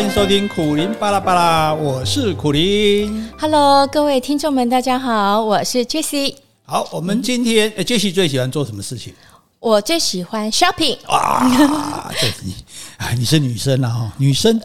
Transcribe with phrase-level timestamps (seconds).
[0.00, 3.28] 欢迎收听苦林巴拉巴拉，我是苦林。
[3.38, 6.36] Hello，各位听众们，大家好，我是 Jessie。
[6.64, 9.12] 好，我们今天、嗯、Jessie 最喜欢做什么事情？
[9.58, 10.96] 我最喜欢 shopping。
[11.04, 12.54] 啊，对你
[12.96, 14.58] 啊，你是女生啊，哈，女生。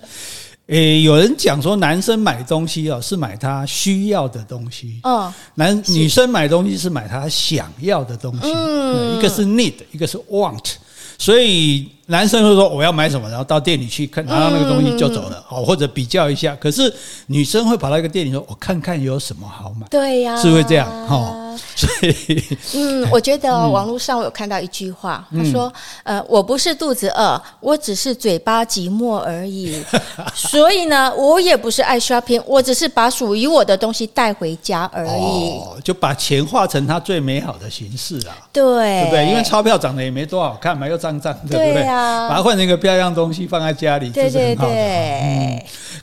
[0.68, 5.02] 诶，有人讲说，男生买东西哦，是买他需要的东西。
[5.04, 8.54] 哦，男女生买东西是买他想要的东西。
[8.54, 10.76] 嗯，一个是 need，一个是 want。
[11.18, 16.56] 所以男生会说我要买什么，然后到店里去看，拿到那个东西就走了，好，或者比较一下。
[16.60, 16.94] 可是
[17.28, 19.88] 女生会跑到一个店里说，我看看有什么好买。
[19.90, 21.42] 对呀，是会这样哈。
[21.74, 25.72] 所以，嗯，我觉得网络上我有看到一句话，他说，
[26.04, 29.82] 呃，我不是肚子饿，我只是嘴巴寂寞而已。
[30.36, 35.10] 所以呢，我也不是爱 shopping，我只是把属于我的东西带回家而已。
[35.10, 38.36] 哦，就把钱化成它最美好的形式啊。
[38.52, 39.30] 对，对不对？
[39.30, 41.84] 因为钞票长得也没多好看嘛，又脏脏的，对不对？
[42.30, 44.68] 把它换成一个漂亮东西放在家里，就是很好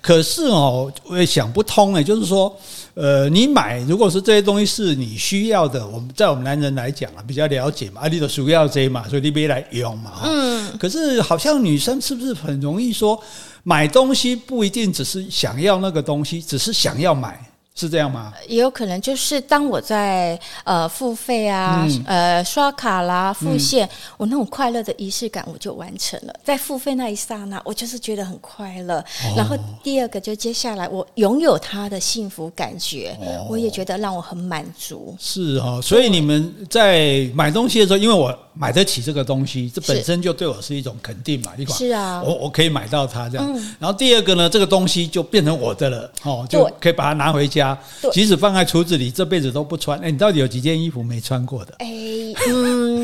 [0.00, 2.54] 可是哦，我也想不通哎，就是说。
[2.94, 10.10] 呃，你买如果是这些东西是你需要的，我们在我们男人来讲啊，比较了解嘛，啊，你的需要这些嘛，所以你别来用嘛。
[10.22, 10.76] 嗯。
[10.78, 13.18] 可是好像女生是不是很容易说，
[13.62, 17.40] 买东西不一定只是想要那个东西，只是想要买。
[17.74, 18.32] 是这样吗？
[18.46, 26.34] 也有可能就是当我在呃付费啊，嗯、呃刷卡啦、付现，嗯、我那种快乐的仪式感我就完成了。
[26.44, 28.98] 在付费那一刹那，我就是觉得很快乐。
[28.98, 35.16] 哦、然后第二个就接下来我拥有它的幸福感觉，哦、我也觉得让我很满足。
[35.18, 41.52] 是哦，所以你们在买东西的时候，因为我买得起这个东西，这本身就对我是一种肯定嘛。
[41.56, 43.46] 一款是啊，我我可以买到它这样。
[43.50, 47.61] 嗯、然后第二个呢，这个东西就变成我的了，哦，就可以把它拿回家。
[48.00, 49.98] 对即使放在橱子里，这辈子都不穿。
[50.00, 51.74] 哎，你到底有几件衣服没穿过的？
[51.78, 51.86] 哎，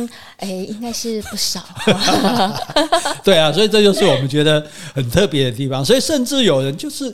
[0.03, 1.63] 嗯，哎，应该是不少。
[3.25, 5.85] 对啊，所以这就是我们觉得很特别的地方。
[5.85, 7.11] 所以甚至有人就是，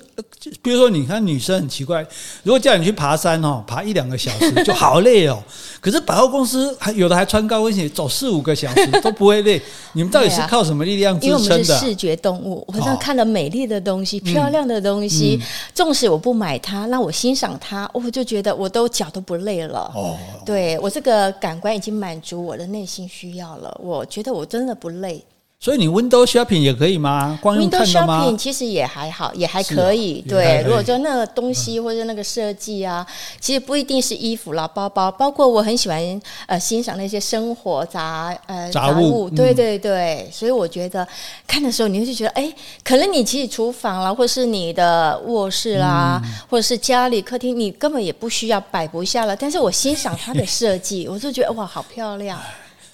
[0.62, 2.06] 比如说，你看女生很奇怪，
[2.42, 5.42] 如果叫你去爬山哦，爬一两个小时就好累哦。
[5.80, 9.60] 可是百货公司还有的还穿高跟鞋走四五个小时都不会累。
[9.92, 11.44] 你们到底是靠什么力量支撑的？
[11.44, 15.38] 因为我们是视觉动物，我好像看了美丽的东西、漂亮的东西，
[15.74, 19.90] 纵使我不买它，让我欣赏它，我就觉得我都脚都不累了。
[19.94, 25.24] 哦，对，我这个感官已经满足我的内心需要了，我觉得我真的不累。
[25.60, 27.38] 所以你 Window Shopping 也可以吗？
[27.40, 30.22] 光用看的吗？Window Shopping 其实也还好，也还可以。
[30.26, 39.30] 啊、对，如果说那个东西或者那个设计啊，嗯、其实不一定是衣服啦、包包，包括我很喜欢呃欣赏那些生活杂呃杂物。
[39.30, 41.06] 对对对，嗯、所以我觉得
[41.46, 42.52] 看的时候，你会觉得，哎，
[42.82, 49.34] 可能你其实厨房啦，或是你的卧室啦，嗯、或者是家里客厅，你根本也不需要摆不下了。
[49.34, 52.38] 但是我欣赏它的设计， 我就觉得哇，好漂亮。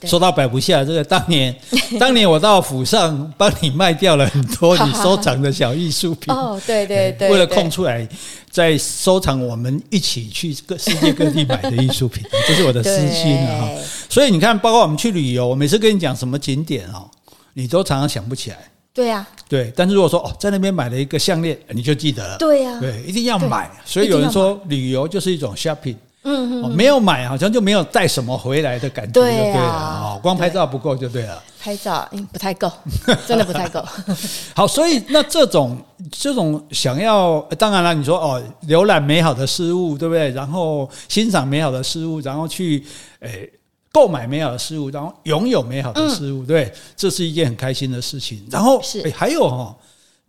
[0.05, 1.55] 说到摆不下，这个当年，
[2.01, 6.33] 当年我到府上帮你卖掉了很多你 收藏的小艺术品。
[6.35, 8.09] 哦，对对对，为了空出来
[8.51, 13.69] 再收藏我们一起去各世界各地买的艺术品， 这是我的私心啊。
[14.09, 17.09] 所以你看，包括我们去旅游，我每次跟你讲什么景点哦，
[17.55, 18.59] 你都常常想不起来。
[18.93, 19.73] 对呀，对。
[19.77, 22.37] 但是如果说哦，在那边买了一个项链，你就记得了。
[22.39, 23.71] 对呀，对，一定要买。
[23.85, 25.95] 所以有人说，旅游就是一种 shopping。
[26.23, 32.71] 嗯，没有买，好像就没有带什么回来的感觉，对了哦，光拍照不够就对了，拍照嗯不太够，
[33.27, 33.83] 真的不太够。
[34.55, 35.79] 好，所以那这种
[36.11, 40.29] 这种想要，当然了，你说哦，浏览美好的事物，对不对？
[40.31, 42.85] 然后欣赏美好的事物，然后去
[43.21, 43.51] 诶
[43.91, 48.47] 购买美好的事物，然后拥有美好的事物，对，这是一件很开心的事情。
[48.51, 49.75] 然后是诶还有哈。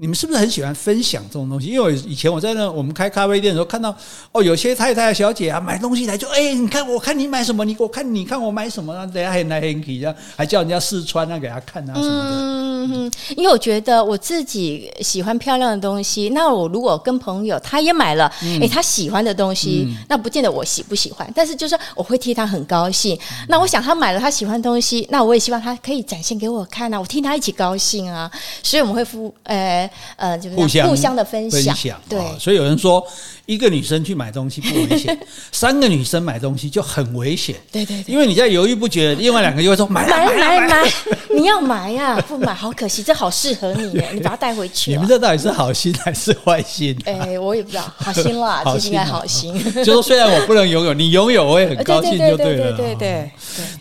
[0.01, 1.67] 你们是不是很喜欢分享这种东西？
[1.67, 3.95] 因为以前我在那我们开咖啡店的时候，看到
[4.31, 10.03] 哦，有些太太小姐啊买东西来就哎，你看我看你买什么，你我看你看我买什么，然后等下还来还去，
[10.35, 12.61] 还叫人家试穿啊，给他看啊什么的。
[12.83, 18.25] 嗯，因为我觉得我自己喜欢漂亮的东西，那我如果跟朋友他也买了，
[18.59, 23.15] 哎，他喜欢的东西，那不见得我喜不喜欢，但是就是我会替他很高兴。
[23.47, 28.31] 那我想他买了他喜欢的东西，那我也希望他可以展现给我看啊，我替他一起高兴啊。
[28.63, 29.90] 所以我们会付呃。
[30.15, 32.35] 呃，就是互相互相的分享，分享对、哦。
[32.39, 33.05] 所以有人说，
[33.51, 35.17] 一个女生去买东西不危险，
[35.51, 37.53] 三个女生买东西就很危险。
[37.69, 40.91] 对对对，因为你在犹豫不决，另外两个就会说买买买买，
[41.35, 44.91] 你要买呀、啊，不买好可惜，这好适合你 耶，你把它带回去。
[44.91, 46.97] 你们这到底是好心还是坏心？
[47.03, 49.53] 哎、欸，我也不知道，好心啦，其实应该好心。
[49.83, 52.71] 就说虽然我不能拥有，你拥有我也很高兴，就对了。
[52.71, 53.31] 对对对对，对。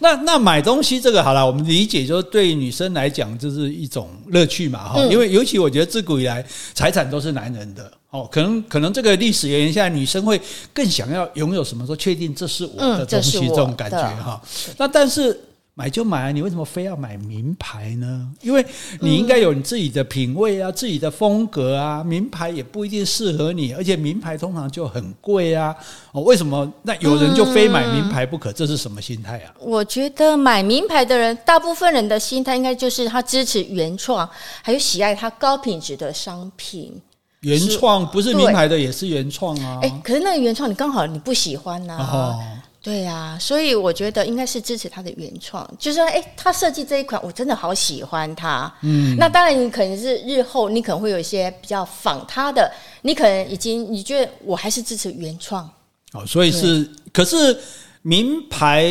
[0.00, 6.44] 那那买东西这个好了，我们理解就是对女生来讲就是一种乐趣嘛哈，因为尤其我觉得自古以来
[6.74, 10.40] 财产都是男人的哦，可能可能这个历史原因，现在女生会
[10.72, 14.40] 更想要拥有什么，说确定这是我的东西这种感觉哈。
[14.76, 15.38] 那但是。
[15.72, 18.30] 买就买啊，你为什么非要买名牌呢？
[18.42, 18.62] 因为
[19.00, 22.04] 你应该有你自己的品味啊，嗯、自己的风格啊。
[22.04, 25.74] 名牌也不一定适合你，而且名牌通常就很贵啊。
[26.12, 28.50] 哦，为什么那有人就非买名牌不可？
[28.50, 29.54] 嗯、这是什么心态啊？
[29.58, 34.28] 我觉得买名牌的人，大部分人的心态应该就是他支持原创，
[34.62, 37.00] 还有喜爱他高品质的商品。
[37.40, 39.78] 原创不是名牌的也是原创啊。
[39.82, 42.10] 哎、欸，可是那个原创你刚好你不喜欢呐、啊。
[42.12, 42.40] 哦
[42.82, 48.72] 对呀、啊，所以我觉得应该是支持他的原创，就是说，哎，他设计这一款，我真的好喜欢它。
[48.80, 52.72] 嗯，那当然，你可能是日后你可能会有一些比较仿他的，
[53.02, 55.70] 你可能已经你觉得我还是支持原创。
[56.14, 57.54] 哦，所以是，可是
[58.00, 58.90] 名牌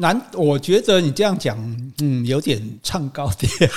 [0.00, 1.56] 难，我觉得你这样讲，
[2.00, 3.68] 嗯，有点唱高调。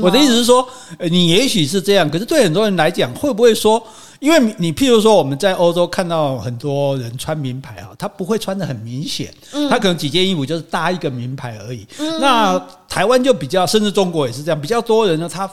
[0.00, 0.66] 我的意思是说，
[1.10, 3.82] 你也许是这样，可是对很多人来讲，会不会说？
[4.20, 9.32] 因为你譬如说我们在欧洲看到很多人穿名牌啊，他不会穿的很明显，
[9.70, 11.86] 他可能几件衣服就是搭一个名牌而已。
[12.20, 15.48] 那台湾就比较，甚至中国也是这样，比较多人呢，他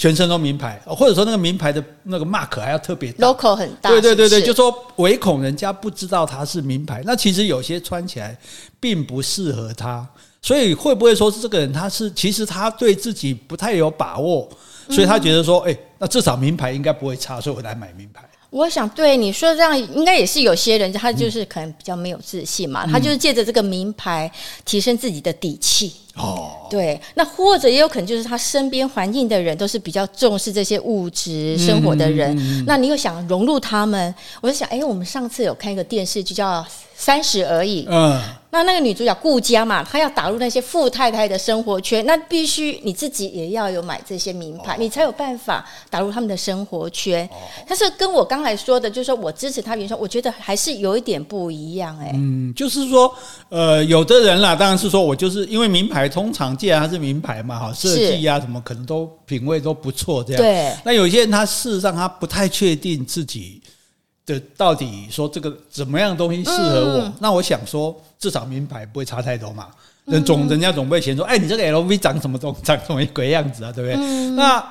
[0.00, 3.90] 全身都名牌，或者说那个名牌的那个 mark 还要特别大，logo 很大。
[3.90, 7.02] 对对对对，就说唯恐人家不知道它是名牌。
[7.04, 8.34] 那其实有些穿起来
[8.80, 10.08] 并不适合他，
[10.40, 14.48] 所以会不会说是这个人他是其实他对自己不太有把握？
[14.88, 18.24] 所以他觉得说，哎、欸，那至少名牌应该不会差，所以我来买名牌。
[18.48, 24.32] 我想对你说这样，应该也是有些人，他就是可能比较没有自信嘛，嗯、他就是借着这个名牌
[24.64, 25.92] 提升自己的底气。
[26.20, 36.62] 哦，对，那或者也有可能就是他身边环境的人都是比较重视这些物质生活的人，那你又想融入他们，我就想，哎、欸，我们上次有看一个电视剧叫
[36.94, 38.20] 《三十而已》，嗯。
[38.52, 47.24] 那那个女主角顾佳嘛，她要打入那些富太太的生活圈，那必须你自己也要有买这些名牌，哦、你才有办法打入他们的生活圈。
[47.26, 47.36] 哦、
[47.68, 52.12] 但是跟我刚才说的，就是说我支持他原创，我觉得还是有一点不一样哎、欸。
[52.16, 53.14] 嗯，就是说，
[53.50, 60.42] 呃，有的人啦，当然是说我就是因为名牌，通常既然它是名牌嘛，哈，设计啊什么可能都品味都不错，这样。
[60.42, 60.74] 对。
[60.84, 63.62] 那有些人他事实上他不太确定自己。
[64.26, 66.98] 的到底说这个怎么样的东西适合我？
[67.00, 69.68] 嗯、那我想说，至少名牌不会差太多嘛。
[70.04, 73.96] 人总人家总不会嫌说，哎，你这个 LV 长什么东长什么鬼样子啊，对不对？
[73.96, 74.62] 嗯、那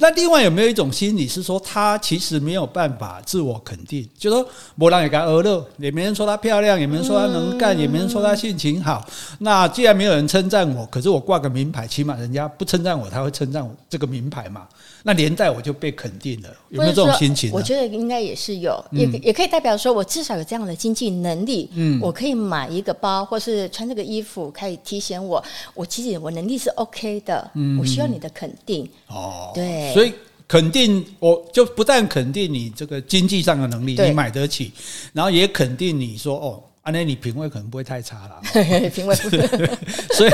[0.00, 4.46] 那另外有没有一种心理是说，他其实没有办法自我肯定，就说
[4.76, 9.04] 没人会跟他娱乐，也没人说她漂亮，也没人说她能干，嗯、也没人说她性情好。
[9.40, 14.68] 那既然没有人称赞我，可是我挂个名牌，起码人家不称赞我，他会称赞我这个名牌嘛。
[15.04, 17.50] 那连带我就被肯定了，有没有这种心情？
[17.52, 25.42] 我觉得应该也是有，也也可以代表说，我至少有这样的经济能力，嗯，我可以买一个包，或是穿这个衣服，可以提醒我，
[25.74, 30.12] 我其实我能力是 OK 的，嗯，我需要你的肯定，哦，对，所以
[30.46, 34.72] 肯定我就不但肯定你这个经济上的能力，你买得起，
[35.12, 36.62] 然后也肯定你说哦。
[36.90, 38.40] 那你品味可能不会太差了，
[38.88, 39.14] 品味
[40.16, 40.30] 所以，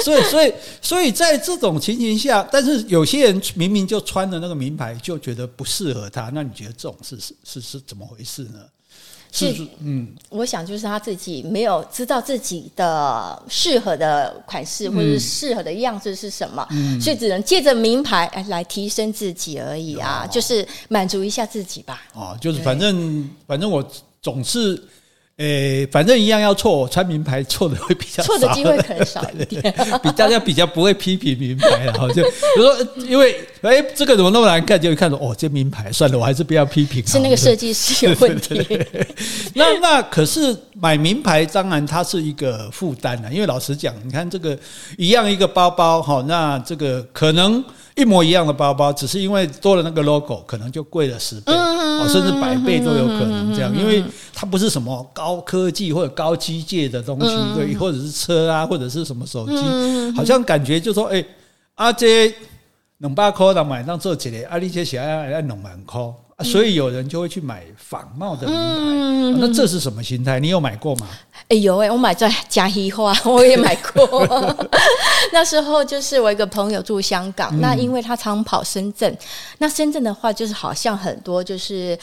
[0.00, 6.30] 所以，所以，所以在这种情形下，但是有些人明明就穿的那个名牌，就觉得不适合他。
[6.32, 8.60] 那你觉得这种是是是是怎么回事呢？
[9.30, 22.02] 是，嗯，我想就是他自己没有知道自己的适合的款式或者适合的样子是什么，嗯，所以只能借着名牌来提升自己而已啊，哦、就是满足一下自己吧。
[22.14, 23.86] 哦，就是反正反正我
[24.20, 24.82] 总是。
[25.38, 29.62] 诶、欸，反正一样要错，我穿名牌错的会比较少，错的机会可能少一点，
[30.02, 32.76] 比大家比较不会批评名牌，然后就比如说，
[33.06, 37.06] 因为诶、欸，这个怎么那么难看，就会看说哦，这名牌算了，我还是不要批评。
[37.06, 38.66] 是那个设计师有问题。
[39.54, 44.58] 那那可是买名牌，当然它是一个负担了，因为老实讲，你看这个
[44.96, 47.64] 一样一个包包哈，那这个可能。
[47.98, 59.56] 一模一样的包包，只是因为多了那个 logo，可能就贵了十倍，哦，甚至百倍都有可能这样，因为它不是什么高科技或者高机械的东西，对，或者是车啊，或者是什么手机，
[60.14, 61.24] 好像感觉就说，哎，
[61.74, 62.32] 阿姐
[62.98, 66.00] 两百块的买当做几个，阿丽姐想要要两万块。
[66.44, 70.38] 所以有人就会去买仿冒的名牌，那这是什么心态？
[70.38, 71.08] 你有买过吗？
[71.48, 74.26] 哎有哎，我买在嘉义花，我也买过。
[75.32, 79.16] 那时候就是我一个朋友住香港，嗯、那因为他常跑深圳，
[79.58, 81.98] 那深圳的话就是好像很多就是。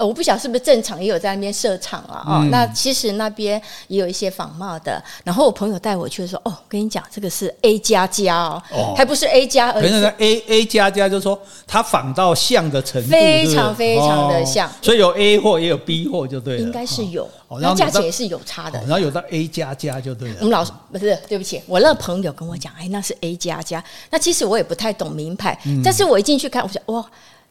[0.00, 2.24] 呃，我不晓得是不是正常也有在那边设厂啊？
[2.26, 5.02] 哦，嗯、那其实那边也有一些仿冒的。
[5.22, 14.66] 然后我朋友带我去说：“哦，跟你讲，这个是 A 加加哦，哦还不是 A 加。”而是 A A 加加，就是说它仿到像的程度非常非常的像。
[14.66, 16.62] 哦、所以有 A 货也有 B 货，就对了。
[16.62, 18.80] 应该是有，哦、然后价钱也是有差的。
[18.86, 20.36] 然后有到 A 加加就对了。
[20.38, 23.84] 我们老师不是，对不起，我那个朋友跟我讲，哎，那是 A 加加。
[24.08, 27.04] 那其实我也不太懂名牌，嗯、但是我一进去看，我想哇。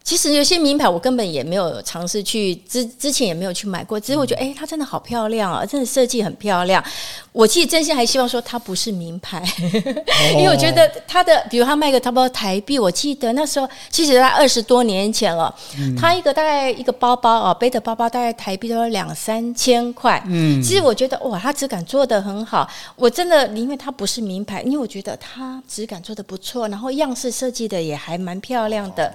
[0.04, 6.84] 其实有些名牌我根本也没有尝试去之之前也没有去买过，只是我觉得哎、欸，它真的好漂亮啊，真的设计很漂亮。
[7.32, 9.44] 我其实真心还希望说它不是名牌，
[10.34, 15.54] 因为我觉得它的，比如它卖个差不多台币，我记得那时候其实它二十多年前了，
[15.96, 20.22] 它一个大概一个包包啊，背的包包大概台币都要两三千块。
[20.26, 29.14] 嗯，其实我觉得哇，它质感做的很好，我真的因为它不是名牌，因为我觉得它质感做的不错，然后样式设计的也还蛮漂亮的。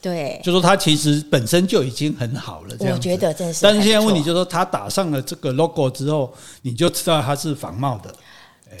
[0.00, 3.08] 对，就说它其实本身就已经很好了，这样子。
[3.08, 3.60] 我觉得真是。
[3.62, 8.14] 但是现在问题就是说，它打上了这个 logo 之后，你就知道它是仿冒的。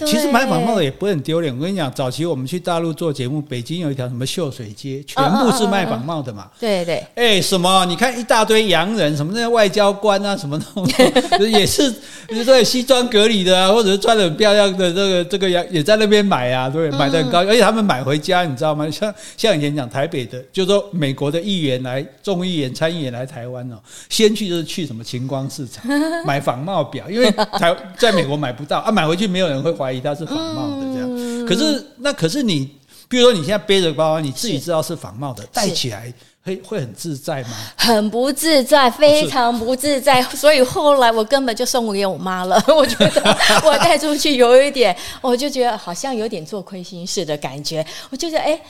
[0.04, 1.54] 其实买仿冒的也不会很丢脸。
[1.54, 6.50] 我跟你讲，早期我们去大陆做节目，北京有一条什么秀水街，全部是卖仿冒的嘛。
[6.60, 7.02] 对对。
[7.14, 7.84] 哎，什么？
[7.86, 11.90] 你看一大堆洋人，什么那些外交官啊，什么那种，也是，
[12.28, 18.90] 比如说西装革履的啊，或者是穿的很漂亮的这个这个洋也在那边买啊，对，买的很高，而且他们买回家，你知道吗？
[18.90, 23.76] 像像以前讲台北的，就是说美国的议员来，众议员、参议员来台湾哦，
[24.10, 25.84] 先去就是去什么晴光市场
[26.26, 32.70] 买仿冒表，因为台 在美国买不到啊，买回去没有人会怀疑它是仿冒的这样，嗯、可是那可是你，
[33.08, 37.50] 比如说你现在背着包包，你自己知道是仿冒的，戴起来会会很自在吗？
[37.76, 40.22] 很不自在，非常不自在。
[40.22, 42.62] 所以后来我根本就送给我妈了。
[42.74, 47.84] 我觉得 我带出去有一点，我就觉得好像有点做亏心事的感觉。
[48.10, 48.52] 我就觉得哎。
[48.52, 48.62] 欸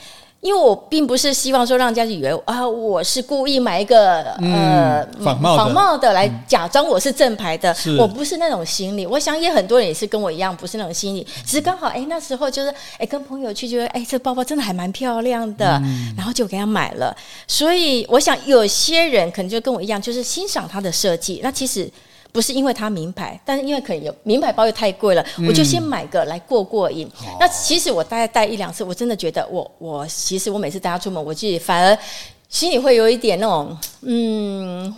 [0.46, 9.04] 因为我并不是希望说让人家以为啊，我是故意买一个呃仿冒仿冒的来假装我是正牌的，我不是那种心理。
[9.04, 11.26] 我想也很多人也是跟我一样，不是那种心理。
[11.44, 15.82] 只是刚好哎，那时候就是哎，跟朋友去，觉得哎，这包包真的还蛮漂亮的，
[16.16, 17.12] 然后就给他买了。
[17.48, 21.40] 所以我想有些人可能就跟我一样，就是欣赏它的设计。
[21.42, 21.90] 那其实。
[22.36, 27.06] 不是因为它名牌，但是因为可能有名牌包又太贵了，嗯、我就先买个来过过瘾。
[27.24, 31.98] 哦、那其实我大概带一两次，我真的觉得我我其实我每次带它出门，我自己反而
[32.50, 34.94] 心里会有一点那种嗯。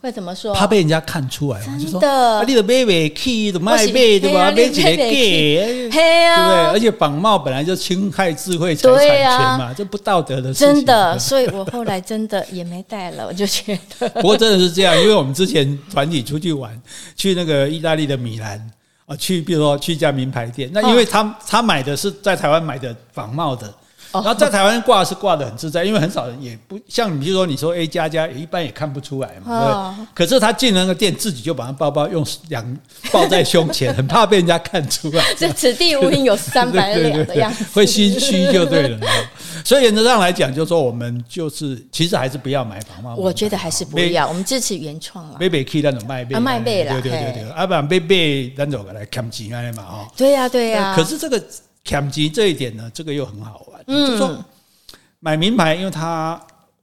[0.00, 0.54] 会怎么说？
[0.54, 1.66] 怕被人家看出来嘛？
[1.66, 4.50] 真的，就说啊，你的买不起，的卖背对吧？
[4.50, 5.90] 买几个给？
[5.90, 6.72] 对啊，对不对？
[6.72, 10.74] 而且仿冒本来就侵害智慧财产权嘛，这不道德的事情。
[10.74, 14.08] 真的，所以我后来真的也没带了，我就觉得。
[14.08, 16.80] 不过真的是这样，因为我们之前团体出去玩，
[17.14, 18.58] 去那个意大利的米兰
[19.04, 23.72] 啊，去比如说去一家名牌店，那因为他他买的是在台湾买的仿冒的。
[24.12, 29.96] 然后在台湾挂是挂的很自在，因为很少人也不像你，比如说你说 A 加加，一般也看不出来嘛。
[29.96, 30.06] 对。
[30.14, 32.76] 可是他进了那个店，自己就把那包包用两
[33.12, 35.24] 抱在胸前，很怕被人家看出来。
[35.38, 38.98] 这此地无银有三百两的样子，会心虚就对了。
[39.64, 43.14] 所以原则上来讲，就是说我们就是其实还是不要买房嘛。
[43.14, 45.36] 我觉得还是不要，我们支持原创啊。
[45.38, 46.92] 买不起那种卖贝，卖贝啦。
[46.94, 50.08] 对对对对，要不然买背咱就来看钱啊嘛哈。
[50.16, 50.94] 对呀对呀。
[50.96, 51.42] 可是这个
[51.84, 53.82] 看钱这一点呢，这个又很好玩。
[53.86, 54.44] 嗯，就说
[55.18, 56.40] 买名牌，因为它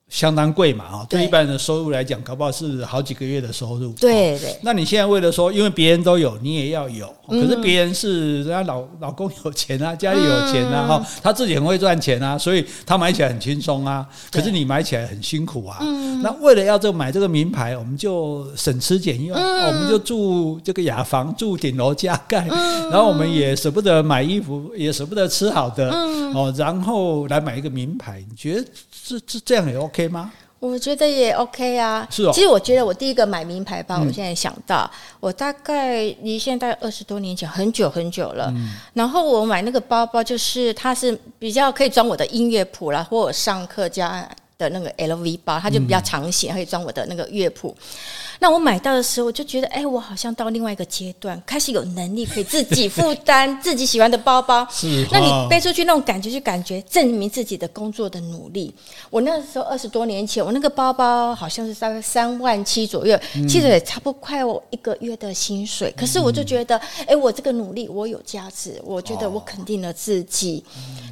[0.10, 3.92] 相当贵嘛，哈，对一般人的收入来讲，搞不好是好几个月的收入。
[3.94, 4.58] 对对。
[4.62, 7.14] 那你现在为了说，因为别人都有，你也要有。
[7.28, 14.08] 可是别人是人家老老公有钱啊，家里有钱啊，哈，他自己很会赚钱啊，所以他买起来很轻松啊。
[14.32, 15.80] 可是你买起来很辛苦啊。
[16.24, 22.48] 那为了要这买这个名牌，我们就省吃俭用，我们就住这个雅房，住顶楼加盖，
[22.90, 25.92] 然后我们也舍不得买衣服，也舍不得吃好的，
[26.34, 28.66] 哦，然后来买一个名牌，你觉得
[29.06, 30.34] 这这这样也 OK 吗？
[30.60, 32.32] 我觉得也 OK 啊，是哦。
[32.34, 34.90] 其实我觉得我第一个买名牌包，我现在想到，
[35.20, 38.52] 我大概离现在二十多年前，很久很久了。
[38.94, 44.28] 然后我买那个包包，就是它是比较可以装我的音乐谱啦，或我上课加
[44.58, 47.76] 的那个 LV 包，它就比较长型，可以装我的那个乐谱。
[48.40, 54.68] 那我买到的时候，我就觉得，哎，我好像到另外一个阶段，开始有能力可以自己负担 自己喜欢的包包。
[54.70, 58.74] 是，那你背出去那种感觉，就感觉证明自己的工作的努力。
[59.10, 65.94] 我那时候二十多年前，我那个包包好像是大概三万七左右，其实也差不多快我一个月的薪水。
[65.98, 70.64] 可是我就觉得，哎，我这个努力我有价值，我觉得我肯定了自己。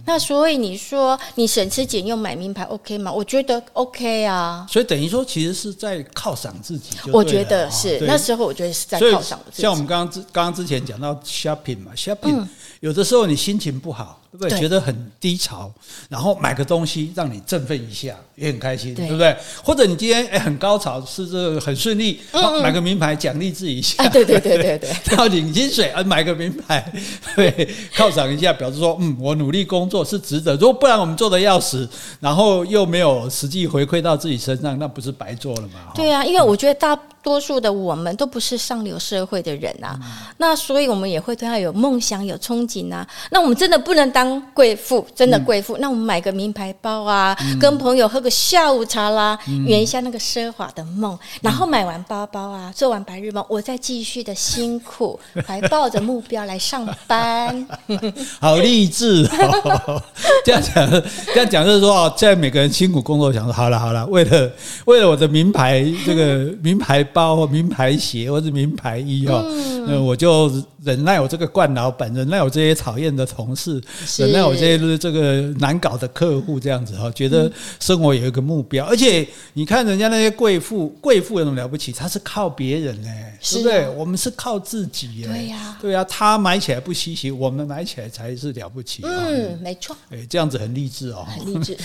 [0.06, 3.12] 那所以你说你省吃俭用买名牌 OK 吗？
[3.12, 4.68] 我觉得 OK 啊。
[4.70, 6.92] 所以等于说，其实是在犒赏自己。
[7.16, 9.40] 我觉得是那时候，我觉得是在犒赏。
[9.52, 12.46] 像我们刚刚之刚刚之前讲到 shopping 嘛，shopping
[12.82, 14.22] 有的时候你心情不好。
[14.40, 15.72] 对，觉得很低潮，
[16.10, 19.36] 然后买个东西让你振奋一下，也很开心，对不对？
[19.64, 22.20] 或者你今天哎很高潮，是这个很顺利，
[22.62, 26.92] 买个名牌奖励自己一下，对对对对对，要 领薪水啊，买个名牌，
[27.36, 30.54] 对，犒赏一下，表示说嗯，我努力工作是值得。
[30.58, 31.88] 如果不然我们做的要死，
[32.20, 35.92] 然后又没有实际回馈到自己身上，那不是白做了吗？
[35.96, 39.98] 对啊，因为我觉得大多数的我们都不是上流社会的人啊，
[40.38, 43.08] 那所以我们也会对他有梦想、有憧憬啊。
[43.32, 44.25] 那我们真的不能当。
[44.26, 51.16] 当贵妇，真的贵妇，嗯、那我们买个名牌包啊，嗯、跟朋友喝个下午茶啦，圆、嗯、一下那个奢华的梦。
[51.42, 57.68] 然后买完包包啊，做完白日梦，我再继续的辛苦， 怀抱着目标来上班。
[58.42, 59.28] 好励志
[59.64, 60.02] 哦！
[60.44, 60.90] 这样讲，
[61.34, 64.52] 这样讲就是说哦，在每个人辛苦工作，想说好了好了，为了
[64.86, 69.46] 为了我的名牌这个名牌包或名牌鞋或者名牌衣哦，
[69.88, 70.50] 那我就
[70.86, 73.82] 忍耐我这个惯老板，忍耐我这些讨厌的同事，
[74.18, 78.86] 忍耐我这些这个难搞的客户，这样子哈，觉得生活有一个目标。
[78.86, 81.92] 而且你看人家那些贵妇，贵妇有什么了不起？
[81.92, 83.90] 他是靠别人哎，对不对？
[83.90, 89.02] 我们是靠自己哎，对呀，对呀，他买起来不稀奇，我们买起来才是了不起。
[89.04, 89.98] 嗯，没错。
[90.12, 91.76] 哎，这样子很励志哦，很励志。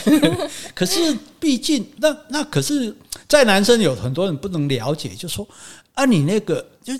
[0.75, 2.95] 可是毕竟，那那可是，
[3.27, 5.49] 在男生有很多人不能了解，就说
[5.95, 6.93] 啊，你那个就。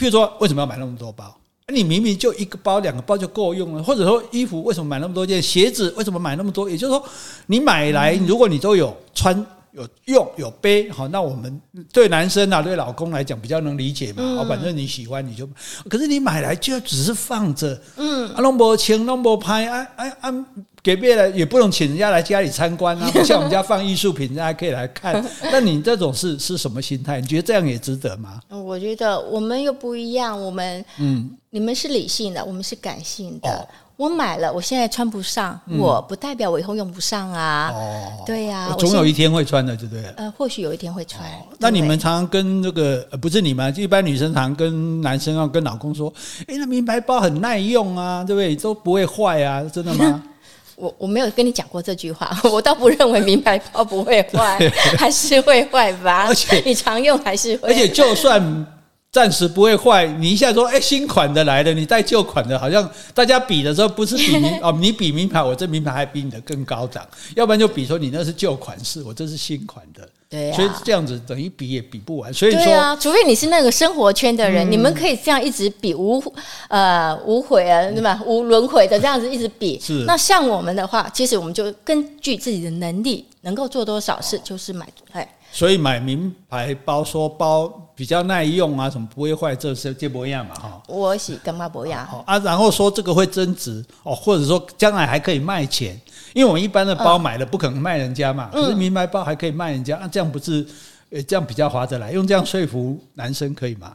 [0.00, 1.36] 譬如说，为什么要买那么多包？
[1.68, 3.82] 你明明就一个包、两个包就够用了。
[3.82, 5.42] 或者说，衣服为什么买那么多件？
[5.42, 6.70] 鞋子为什么买那么多？
[6.70, 7.04] 也就是说，
[7.48, 9.46] 你买来，如果你都有穿。
[9.72, 11.60] 有用有背好，那我们
[11.92, 14.36] 对男生啊，对老公来讲比较能理解嘛。
[14.36, 15.48] 好，反正你喜欢你就，
[15.88, 20.46] 可是你买来就只是放着，嗯，啊，弄不清弄不拍，啊啊啊，
[20.82, 25.24] 给别人也不能请人家来家里参观啊， 不像我们家放艺术品，人家可以来看。
[25.52, 27.20] 那你这种是是什么心态？
[27.20, 28.40] 你觉得这样也值得吗？
[28.48, 33.48] 我觉得我们又不一样，我们嗯，你们是理性的，我们是感性的。
[33.50, 33.68] 哦
[34.00, 37.70] 我买了，我现在穿不上，嗯、我不代表我以后用不上啊。
[37.74, 40.02] 哦，对呀、啊，总有一天会穿的，对不对？
[40.16, 41.22] 呃，或许有一天会穿。
[41.22, 46.10] 哦、那你们常常跟那个呃，不是你们，一般女生常常跟男生要跟老公说，
[46.46, 48.56] 哎，那名牌包很耐用啊，对不对？
[48.56, 50.22] 都不会坏啊，真的吗？
[50.76, 54.58] 我我没有跟你讲过这句话， 我倒不认为名牌包不会坏，
[54.96, 56.24] 还是会坏吧？
[56.26, 58.66] 而且你常用还是会，而且就算。
[59.12, 76.22] 暂时不会坏，你一下说，哎、欸，新款的来了，你带旧款的，好像大家比的时候不是比名 哦，你比名牌，我这名牌还比你的更高档，要不然就比说你那是旧款式，我这是新款的，对、啊，所以这样子等于比也比不完，所以说，对啊，除非你是那个生活圈的人，嗯、你们可以这样一直比无
[76.68, 78.22] 呃无悔啊，对吧？
[78.24, 80.04] 无轮回的这样子一直比，是。
[80.06, 85.28] 那像我们的话，其实我们就根据自己的能力，能够做多少事就是买，哎。
[85.52, 90.82] 所以买名牌包，说包比较耐用啊，什么不会坏，这是这不一样嘛，哈。
[90.86, 92.06] 我是干嘛不一样？
[92.26, 96.00] 啊，然后说这个会增值哦，或者说将来还可以卖钱，
[96.32, 100.66] 因为我们一般的包买了不可能卖人家嘛，可是名牌包还可以卖人家，那这样不是，
[101.10, 103.94] 呃，这样比较划得来，用这样说服男生可以吗？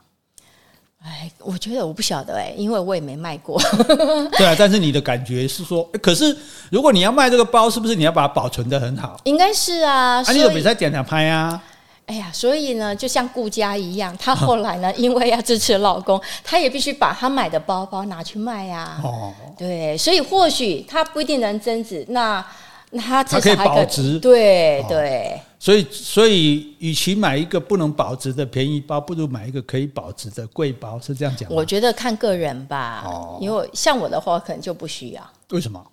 [1.05, 3.61] 哎，我觉得我不晓得哎，因为我也没卖过。
[4.37, 6.35] 对啊，但是你的感觉是说，可是
[6.71, 9.19] 如果你要卖这个包，是不是你要把它保存的很好？
[9.25, 10.23] 应该是啊。
[10.23, 11.61] 啊，你有比赛点两拍啊？
[12.07, 18.99] 哎呀，所以呢，就像顾佳一样，她后来呢， 因为要支持老公，她也必须把她买的包包拿去卖呀。
[19.03, 22.43] 哦，对，所以或许她不一定能增值，那
[22.91, 24.19] 那她至少可以保值。
[24.19, 25.39] 对对。
[25.65, 31.51] 所以，所以，与其买一个不能保值的便宜包，不如买一个可以保值的贵包，是这样讲？
[31.51, 35.28] 我觉得看个人吧，哦，因为像我的话，可能就不需要。
[35.49, 35.84] 为什么？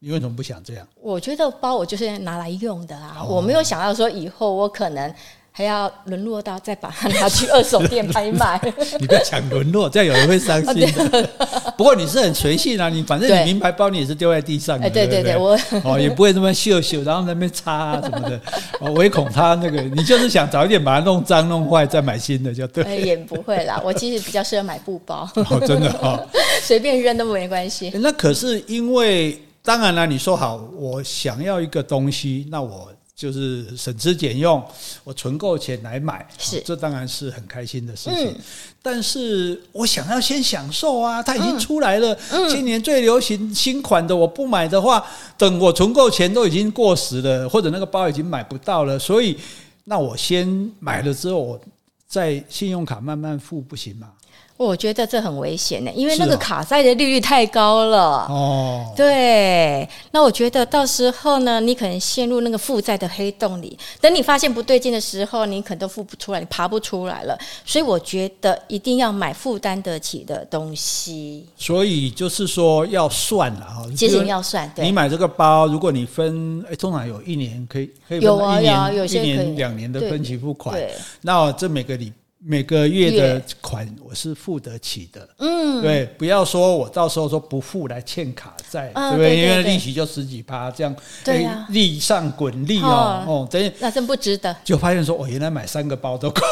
[0.00, 0.84] 你为什么不想这样？
[1.00, 5.14] 我觉得包我就是拿来用的啊，我没有想到说以后我可能。
[5.56, 8.60] 还要沦落到再把它拿去二手店拍卖？
[8.98, 11.30] 你不要讲沦落，这样有人会伤心的。
[11.78, 18.40] 不过你是很随性啊，你反正你名牌包你也是丢在地上的，对对对，我哦也不会这么秀秀，然后在那边擦啊什么的，
[18.80, 23.00] 哦唯恐他那个，你就是想早一点把它弄脏弄坏再买新的就对。
[23.00, 26.20] 也不会啦，我其实比较适合买布包，哦真的哈，
[26.62, 27.92] 随便扔都没关系。
[27.94, 32.90] 那可是因为当然了，你说好我想要一个东西，那我。
[33.16, 34.62] 就是省吃俭用，
[35.04, 38.26] 我存够钱来买，是这当然是很开心的事情。
[38.28, 38.36] 嗯、
[38.82, 45.04] 但是我想要先享受啊，它已经出来了，嗯、今年最流行新款的，我不买的话，
[45.38, 48.98] 等我存够钱都已经过时了，或者那个包已经买不到了。
[48.98, 49.38] 所以，
[49.84, 51.60] 那我先买了之后，我
[52.08, 54.10] 再信用卡慢慢付，不行吗？
[54.56, 58.24] 我觉得这很危险呢，因为那个卡债的利率太高了。
[58.28, 63.76] 哦，对，那我觉得到时候呢，你可能陷入那个负债的黑洞里。
[64.00, 67.36] 等你发现不对劲的时候，你可能都付不出来，你爬不出来了。
[67.64, 71.44] 所以我觉得一定要买负担得起的东西。
[71.56, 74.70] 所以就是说要算了哈，其实要算。
[74.74, 80.76] 对，你买这个包，如果你分，哎，通常有一年可以，可以有啊有啊，有些一年两年的分期付款。
[80.76, 82.12] 对，那这每个礼。
[82.46, 89.40] 每个月的款我是付得起的，嗯，对，不要说我到时候说不付来欠卡债，对不对？
[89.40, 94.54] 因为利息就十几趴，这样，对呀，利上滚利哦，哦，等于那真不值得。
[94.62, 96.42] 就发现说，我原来买三个包都够，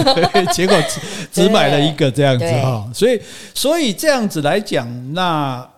[0.54, 1.00] 结果只
[1.42, 3.20] 只买了一个这样子哈，所以
[3.54, 5.68] 所以这样子来讲，那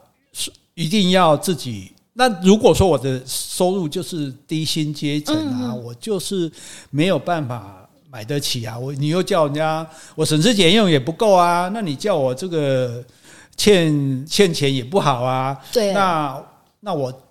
[0.74, 1.90] 一定要自己。
[2.12, 6.48] 那如果说我的收入就是低薪阶层啊，嗯、我就是
[6.90, 7.83] 没有办法
[8.14, 8.79] 买得起啊。
[8.79, 13.05] 我你又叫人家我省吃俭用也不够啊，那你叫我这个
[13.57, 15.61] 欠欠钱也不好啊。
[15.72, 16.40] 对啊，
[16.81, 17.22] 那那我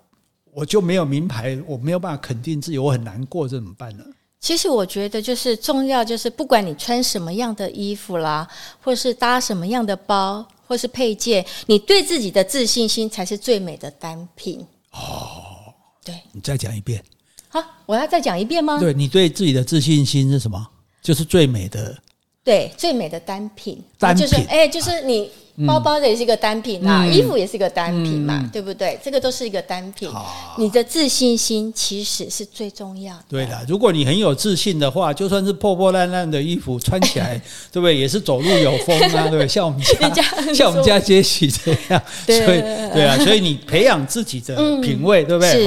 [0.52, 4.04] 我就没有名牌，我没有办法肯定自己，我很难过，这怎么办呢？
[4.40, 8.46] 其实我觉得就是重要，就是不管你穿什么样的衣服啦，
[8.82, 14.60] 或是搭什么样的包，或是配件，你对自己的自信心才是最美的单品。
[14.92, 15.72] 哦，
[16.04, 17.02] 对，你再讲一遍。
[17.48, 18.78] 好，我要再讲一遍吗？
[18.78, 20.68] 对，你对自己的自信心是什么？
[21.04, 21.96] 就是最美的，
[22.42, 23.80] 对，最美的单品。
[23.96, 25.30] 单品，就是哎，就是你。
[25.66, 28.98] 包包的也是一个单品啊，衣服也是一个单品嘛，对不对？
[29.02, 30.10] 这个都是一个单品。
[30.58, 33.24] 你的自信心其实是最重要的。
[33.28, 37.40] 对的，如果你很有自信的话，就算是破破烂烂的衣服穿起来，
[37.70, 37.96] 对不对？
[37.96, 39.46] 也是走路有风啊，对不对？
[39.48, 39.80] 像我们
[40.12, 42.02] 家， 像我们家杰西这样。
[42.26, 42.60] 所以，
[42.92, 45.64] 对啊，所以你培养自己的品味，对不对？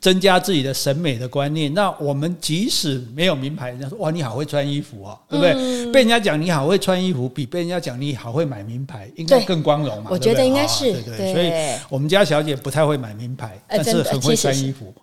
[0.00, 1.72] 增加自己的审美的观念。
[1.74, 5.92] 那我们即使没有名牌，人家说哇，你好会穿衣服哦，对不对？
[5.92, 9.10] 被人家讲你好会穿衣服，比被人家讲你好会买名牌。
[9.16, 10.10] 应该更光荣嘛？
[10.10, 11.52] 我觉得应该是对对，所以
[11.88, 14.94] 我们家小姐不太会买名牌，但是很会穿衣服。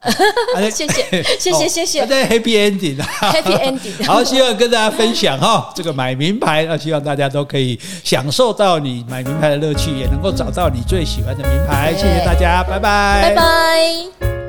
[0.72, 2.08] 谢谢 谢谢谢谢。
[2.08, 4.06] 在 Happy Ending，Happy Ending。
[4.06, 11.94] 好，希望跟大家分享哈，这个买名牌，那希望大家都可以享受到你买名牌的乐趣，也能够找到你最喜欢的名牌。
[11.96, 14.43] 谢谢大家，拜拜，拜拜。